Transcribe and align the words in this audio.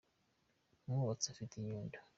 umwubatsi 0.87 1.25
afite 1.33 1.53
inyundo 1.57 1.97